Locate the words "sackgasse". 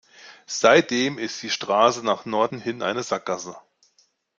3.03-3.55